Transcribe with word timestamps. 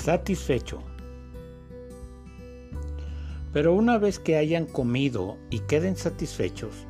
satisfecho. 0.00 0.82
Pero 3.52 3.74
una 3.74 3.98
vez 3.98 4.18
que 4.18 4.36
hayan 4.36 4.66
comido 4.66 5.36
y 5.50 5.60
queden 5.60 5.96
satisfechos, 5.96 6.86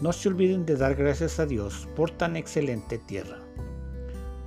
no 0.00 0.12
se 0.12 0.28
olviden 0.28 0.66
de 0.66 0.76
dar 0.76 0.94
gracias 0.94 1.38
a 1.38 1.46
Dios 1.46 1.88
por 1.96 2.10
tan 2.10 2.36
excelente 2.36 2.98
tierra. 2.98 3.38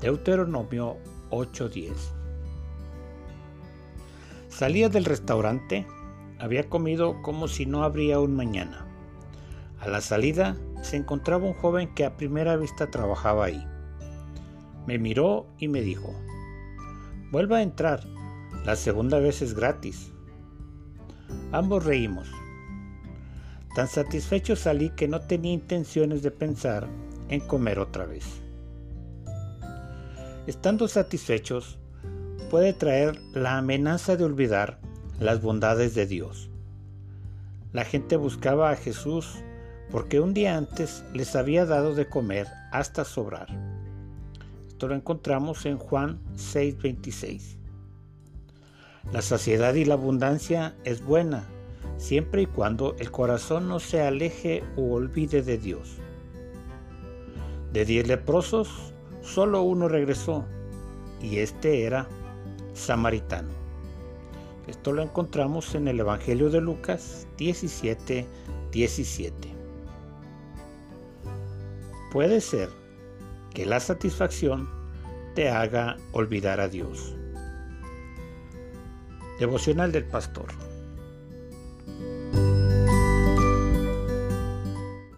Deuteronomio 0.02 0.98
8:10 1.32 1.94
Salía 4.50 4.90
del 4.90 5.06
restaurante, 5.06 5.88
había 6.40 6.70
comido 6.70 7.22
como 7.22 7.48
si 7.48 7.66
no 7.66 7.84
habría 7.84 8.20
un 8.20 8.36
mañana. 8.36 8.86
A 9.80 9.88
la 9.88 10.02
salida 10.02 10.58
se 10.82 10.98
encontraba 10.98 11.46
un 11.46 11.54
joven 11.54 11.94
que 11.96 12.06
a 12.06 12.18
primera 12.18 12.56
vista 12.58 12.92
trabajaba 12.92 13.46
ahí. 13.46 13.66
Me 14.86 15.00
miró 15.00 15.48
y 15.58 15.68
me 15.68 15.82
dijo, 15.82 16.14
vuelva 17.36 17.58
a 17.58 17.64
entrar, 17.64 18.00
la 18.64 18.78
segunda 18.78 19.20
vez 19.20 19.42
es 19.42 19.56
gratis. 19.56 20.14
Ambos 21.52 21.84
reímos. 21.84 22.30
Tan 23.76 23.90
satisfecho 23.90 24.56
salí 24.56 24.92
que 24.92 25.10
no 25.10 25.20
tenía 25.20 25.52
intenciones 25.52 26.24
de 26.24 26.32
pensar 26.32 26.88
en 27.28 27.42
comer 27.42 27.80
otra 27.80 28.06
vez. 28.06 28.24
Estando 30.48 30.88
satisfechos, 30.88 31.78
puede 32.50 32.72
traer 32.72 33.20
la 33.34 33.58
amenaza 33.58 34.16
de 34.16 34.24
olvidar 34.24 34.80
las 35.20 35.42
bondades 35.42 35.94
de 35.94 36.06
Dios. 36.06 36.50
La 37.74 37.84
gente 37.84 38.16
buscaba 38.16 38.70
a 38.70 38.78
Jesús 38.78 39.44
porque 39.92 40.22
un 40.22 40.34
día 40.34 40.56
antes 40.56 41.04
les 41.14 41.36
había 41.36 41.66
dado 41.66 41.96
de 41.96 42.08
comer 42.08 42.48
hasta 42.72 43.04
sobrar. 43.04 43.75
Esto 44.76 44.90
lo 44.90 44.96
encontramos 44.96 45.66
en 45.66 45.78
Juan 45.78 46.20
6:26. 46.36 47.56
La 49.14 49.22
saciedad 49.22 49.74
y 49.76 49.86
la 49.86 49.94
abundancia 49.94 50.76
es 50.84 51.02
buena 51.02 51.48
siempre 51.96 52.42
y 52.42 52.46
cuando 52.46 52.94
el 53.00 53.10
corazón 53.10 53.70
no 53.70 53.80
se 53.80 54.02
aleje 54.02 54.66
o 54.76 54.96
olvide 54.96 55.44
de 55.44 55.58
Dios. 55.58 55.96
De 57.72 57.86
diez 57.86 58.06
leprosos, 58.06 58.92
solo 59.22 59.62
uno 59.62 59.88
regresó, 59.88 60.44
y 61.22 61.38
este 61.38 61.84
era 61.84 62.10
samaritano. 62.74 63.54
Esto 64.68 64.92
lo 64.92 65.04
encontramos 65.04 65.74
en 65.74 65.88
el 65.88 66.02
Evangelio 66.02 66.50
de 66.50 66.60
Lucas 66.60 67.30
17, 67.38 68.28
17. 68.74 69.56
Puede 72.12 72.42
ser 72.42 72.85
que 73.56 73.66
la 73.66 73.80
satisfacción 73.80 74.70
te 75.34 75.50
haga 75.50 75.98
olvidar 76.12 76.60
a 76.60 76.68
Dios. 76.68 77.16
Devocional 79.40 79.92
del 79.92 80.06
Pastor. 80.06 80.48